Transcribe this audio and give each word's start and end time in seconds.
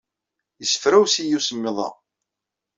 Yessefrawes-iyi 0.59 1.35
usemmiḍ-a. 1.37 1.89